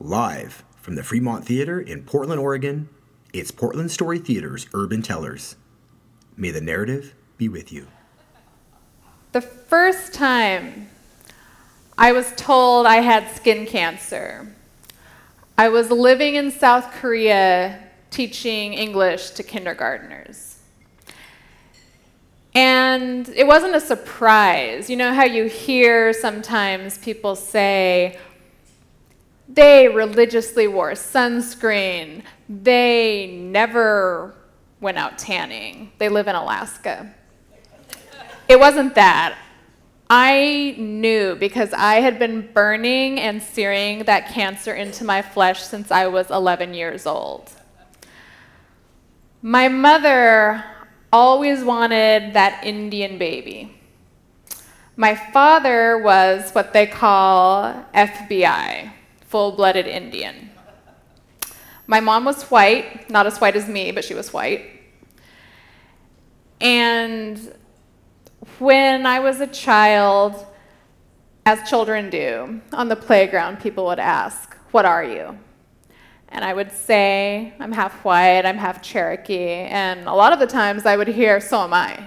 [0.00, 2.88] Live from the Fremont Theater in Portland, Oregon,
[3.32, 5.56] it's Portland Story Theater's Urban Tellers.
[6.36, 7.88] May the narrative be with you.
[9.32, 10.88] The first time
[11.98, 14.54] I was told I had skin cancer,
[15.58, 20.60] I was living in South Korea teaching English to kindergartners.
[22.54, 24.88] And it wasn't a surprise.
[24.88, 28.16] You know how you hear sometimes people say,
[29.48, 32.22] they religiously wore sunscreen.
[32.48, 34.34] They never
[34.80, 35.92] went out tanning.
[35.98, 37.14] They live in Alaska.
[38.48, 39.36] It wasn't that.
[40.10, 45.90] I knew because I had been burning and searing that cancer into my flesh since
[45.90, 47.50] I was 11 years old.
[49.42, 50.64] My mother
[51.12, 53.74] always wanted that Indian baby.
[54.96, 58.92] My father was what they call FBI,
[59.28, 60.50] full blooded Indian.
[61.86, 64.62] My mom was white, not as white as me, but she was white.
[66.60, 67.54] And
[68.58, 70.46] when I was a child,
[71.46, 75.38] as children do, on the playground, people would ask, What are you?
[76.30, 79.48] And I would say, I'm half white, I'm half Cherokee.
[79.48, 81.94] And a lot of the times I would hear, So am I.
[81.96, 82.04] You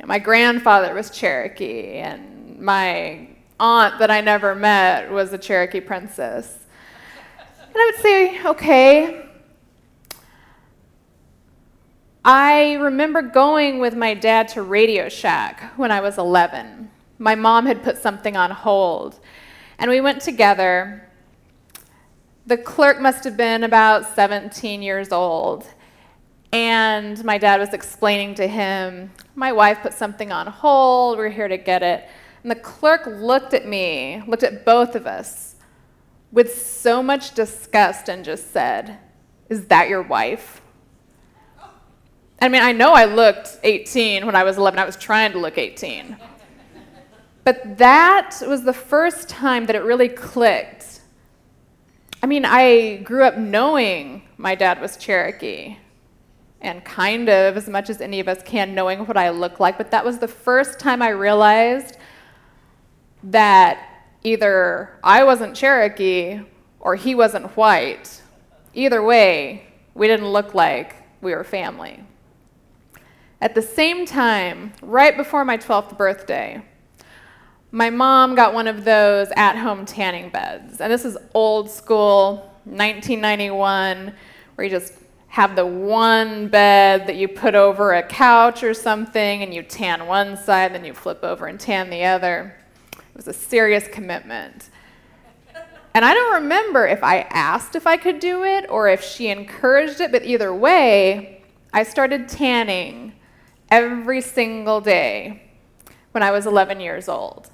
[0.00, 5.80] know, my grandfather was Cherokee, and my aunt that I never met was a Cherokee
[5.80, 6.58] princess.
[7.60, 9.28] And I would say, Okay.
[12.24, 16.88] I remember going with my dad to Radio Shack when I was 11.
[17.18, 19.18] My mom had put something on hold,
[19.78, 21.08] and we went together
[22.46, 25.66] the clerk must have been about 17 years old.
[26.52, 31.48] And my dad was explaining to him, My wife put something on hold, we're here
[31.48, 32.08] to get it.
[32.42, 35.56] And the clerk looked at me, looked at both of us
[36.30, 38.98] with so much disgust and just said,
[39.48, 40.60] Is that your wife?
[42.40, 45.38] I mean, I know I looked 18 when I was 11, I was trying to
[45.38, 46.16] look 18.
[47.44, 50.92] But that was the first time that it really clicked
[52.24, 55.76] I mean, I grew up knowing my dad was Cherokee
[56.60, 59.76] and kind of as much as any of us can knowing what I look like,
[59.76, 61.96] but that was the first time I realized
[63.24, 66.40] that either I wasn't Cherokee
[66.80, 68.22] or he wasn't white.
[68.74, 72.04] Either way, we didn't look like we were family.
[73.40, 76.62] At the same time, right before my 12th birthday,
[77.70, 80.80] my mom got one of those at home tanning beds.
[80.80, 84.12] And this is old school, 1991,
[84.54, 84.94] where you just
[85.28, 90.06] have the one bed that you put over a couch or something and you tan
[90.06, 92.54] one side, then you flip over and tan the other.
[93.12, 94.70] It was a serious commitment.
[95.94, 99.28] And I don't remember if I asked if I could do it or if she
[99.28, 101.42] encouraged it, but either way,
[101.72, 103.12] I started tanning
[103.70, 105.42] every single day
[106.12, 107.50] when I was 11 years old.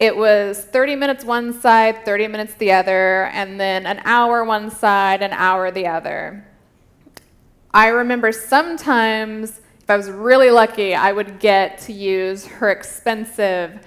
[0.00, 4.68] It was 30 minutes one side, 30 minutes the other, and then an hour one
[4.68, 6.44] side, an hour the other.
[7.72, 13.78] I remember sometimes, if I was really lucky, I would get to use her expensive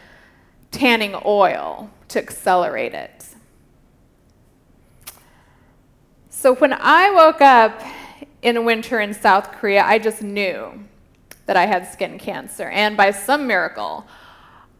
[0.75, 3.29] tanning oil to accelerate it.
[6.29, 7.81] So when I woke up
[8.41, 10.83] in winter in South Korea, I just knew
[11.45, 12.69] that I had skin cancer.
[12.69, 14.05] And by some miracle,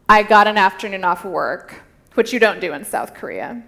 [0.08, 1.82] I got an afternoon off work,
[2.14, 3.62] which you don't do in South Korea,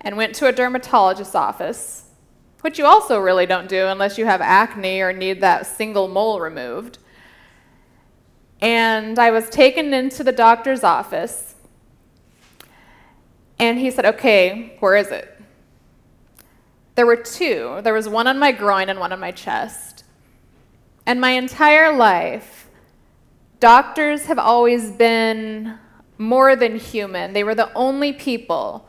[0.00, 2.06] and went to a dermatologist's office,
[2.62, 6.40] which you also really don't do unless you have acne or need that single mole
[6.40, 6.98] removed.
[8.60, 11.54] And I was taken into the doctor's office,
[13.58, 15.40] and he said, Okay, where is it?
[16.94, 17.80] There were two.
[17.82, 20.04] There was one on my groin and one on my chest.
[21.06, 22.60] And my entire life,
[23.60, 25.74] Doctors have always been
[26.16, 27.34] more than human.
[27.34, 28.88] They were the only people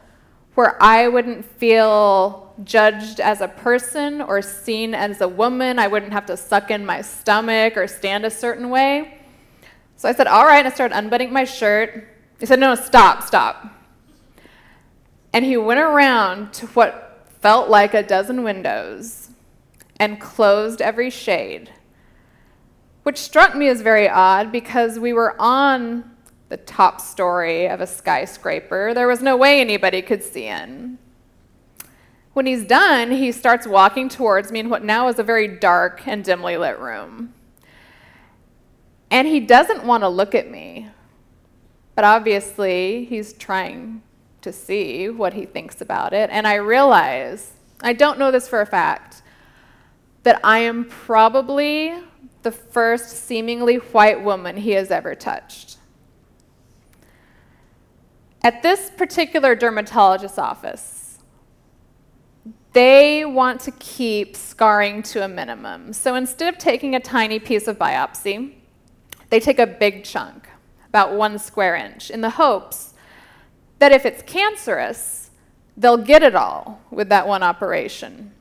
[0.55, 5.77] where I wouldn't feel judged as a person or seen as a woman.
[5.77, 9.20] I wouldn't have to suck in my stomach or stand a certain way.
[10.01, 12.07] So I said, All right, I started unbuttoning my shirt.
[12.39, 13.71] He said, No, no, stop, stop.
[15.31, 19.29] And he went around to what felt like a dozen windows
[19.99, 21.71] and closed every shade
[23.03, 26.03] which struck me as very odd because we were on
[26.49, 28.93] the top story of a skyscraper.
[28.93, 30.99] There was no way anybody could see in.
[32.33, 36.07] When he's done, he starts walking towards me in what now is a very dark
[36.07, 37.33] and dimly lit room.
[39.11, 40.87] And he doesn't want to look at me,
[41.95, 44.01] but obviously he's trying
[44.41, 46.29] to see what he thinks about it.
[46.31, 49.21] And I realize, I don't know this for a fact,
[50.23, 51.93] that I am probably
[52.43, 55.77] the first seemingly white woman he has ever touched.
[58.43, 61.19] At this particular dermatologist's office,
[62.73, 65.91] they want to keep scarring to a minimum.
[65.91, 68.53] So instead of taking a tiny piece of biopsy,
[69.31, 70.49] they take a big chunk,
[70.89, 72.93] about one square inch, in the hopes
[73.79, 75.31] that if it's cancerous,
[75.77, 78.33] they'll get it all with that one operation.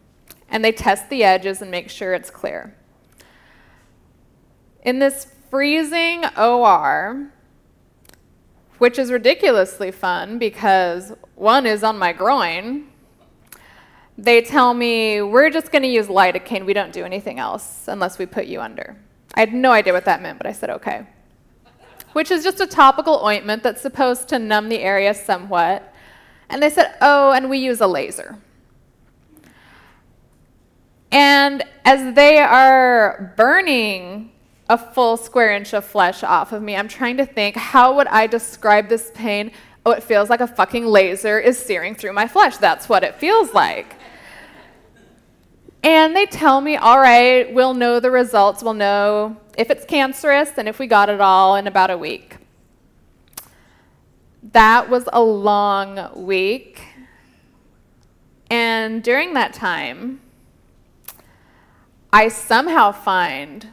[0.51, 2.75] And they test the edges and make sure it's clear.
[4.83, 7.31] In this freezing OR,
[8.79, 12.89] which is ridiculously fun because one is on my groin.
[14.19, 16.67] They tell me, we're just going to use lidocaine.
[16.67, 18.97] We don't do anything else unless we put you under.
[19.35, 21.07] I had no idea what that meant, but I said, okay.
[22.13, 25.95] Which is just a topical ointment that's supposed to numb the area somewhat.
[26.49, 28.39] And they said, oh, and we use a laser.
[31.13, 34.31] And as they are burning
[34.71, 36.77] a full square inch of flesh off of me.
[36.77, 39.51] I'm trying to think, how would I describe this pain?
[39.85, 42.57] Oh, it feels like a fucking laser is searing through my flesh.
[42.57, 43.97] That's what it feels like.
[45.83, 48.63] And they tell me, all right, we'll know the results.
[48.63, 52.37] We'll know if it's cancerous and if we got it all in about a week.
[54.43, 56.83] That was a long week.
[58.51, 60.21] And during that time,
[62.13, 63.69] I somehow find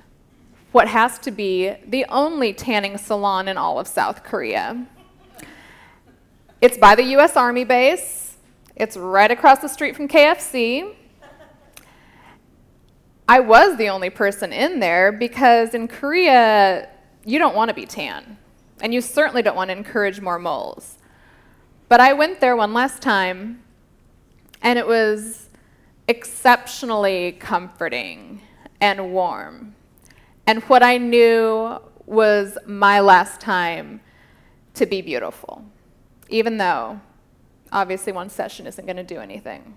[0.71, 4.86] what has to be the only tanning salon in all of South Korea.
[6.62, 8.38] It's by the US Army base,
[8.75, 10.94] it's right across the street from KFC.
[13.27, 16.89] I was the only person in there because in Korea,
[17.25, 18.38] you don't want to be tan,
[18.81, 20.97] and you certainly don't want to encourage more moles.
[21.89, 23.63] But I went there one last time,
[24.62, 25.50] and it was
[26.07, 28.41] exceptionally comforting
[28.79, 29.75] and warm
[30.47, 34.00] and what I knew was my last time
[34.75, 35.65] to be beautiful,
[36.29, 37.01] even though
[37.74, 39.75] obviously one session isn't going to do anything.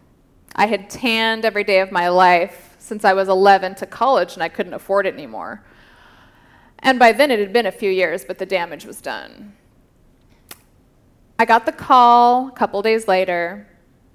[0.55, 4.43] I had tanned every day of my life since I was 11 to college and
[4.43, 5.62] I couldn't afford it anymore.
[6.81, 9.55] And by then it had been a few years, but the damage was done.
[11.38, 13.67] I got the call a couple days later.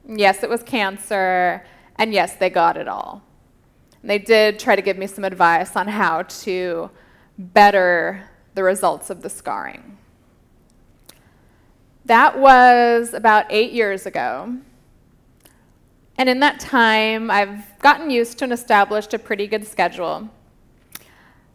[0.08, 1.66] Yes, it was cancer,
[1.96, 3.24] and yes, they got it all.
[4.02, 6.92] And they did try to give me some advice on how to
[7.38, 9.98] better the results of the scarring.
[12.06, 14.58] That was about eight years ago.
[16.18, 20.30] And in that time, I've gotten used to and established a pretty good schedule.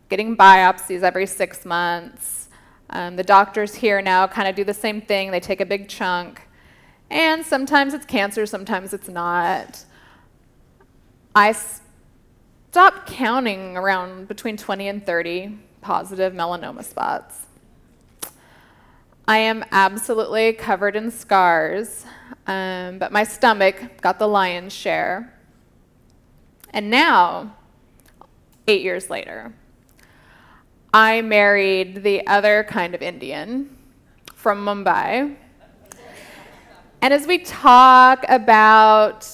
[0.08, 2.48] Getting biopsies every six months.
[2.90, 5.88] Um, the doctors here now kind of do the same thing, they take a big
[5.88, 6.42] chunk.
[7.08, 9.84] And sometimes it's cancer, sometimes it's not.
[11.34, 17.46] I stopped counting around between 20 and 30 positive melanoma spots.
[19.30, 22.04] I am absolutely covered in scars,
[22.48, 25.32] um, but my stomach got the lion's share.
[26.70, 27.54] And now,
[28.66, 29.54] eight years later,
[30.92, 33.78] I married the other kind of Indian
[34.34, 35.36] from Mumbai.
[37.00, 39.28] And as we talk about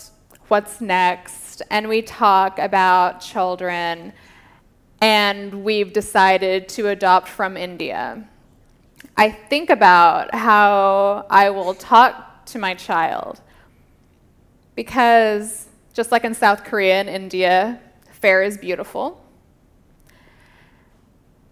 [0.48, 4.12] what's next, and we talk about children,
[5.00, 8.28] and we've decided to adopt from India.
[9.16, 13.40] I think about how I will talk to my child
[14.74, 17.80] because, just like in South Korea and India,
[18.12, 19.24] fair is beautiful.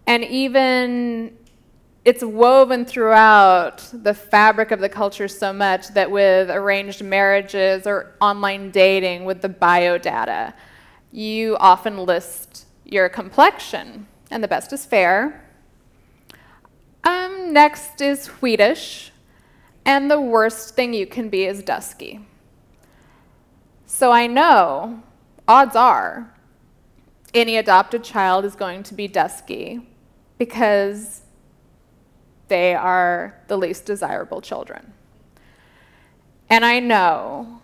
[0.05, 1.35] And even
[2.03, 8.15] it's woven throughout the fabric of the culture so much that with arranged marriages or
[8.21, 10.53] online dating with the bio data,
[11.11, 15.44] you often list your complexion, and the best is fair.
[17.45, 19.11] Next is wheatish,
[19.85, 22.25] and the worst thing you can be is dusky.
[23.85, 25.03] So I know,
[25.47, 26.33] odds are,
[27.33, 29.87] any adopted child is going to be dusky
[30.37, 31.21] because
[32.47, 34.93] they are the least desirable children.
[36.49, 37.61] And I know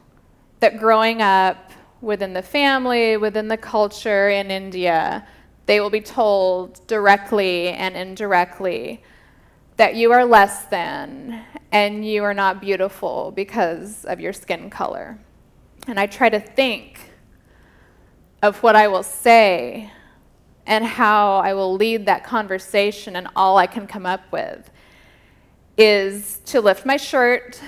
[0.59, 1.71] that growing up
[2.01, 5.27] within the family, within the culture in India,
[5.65, 9.01] they will be told directly and indirectly
[9.81, 15.17] that you are less than and you are not beautiful because of your skin color.
[15.87, 16.99] And I try to think
[18.43, 19.91] of what I will say
[20.67, 24.69] and how I will lead that conversation, and all I can come up with
[25.77, 27.59] is to lift my shirt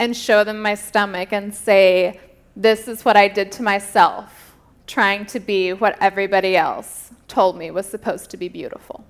[0.00, 2.18] and show them my stomach and say,
[2.56, 4.56] This is what I did to myself,
[4.88, 9.04] trying to be what everybody else told me was supposed to be beautiful.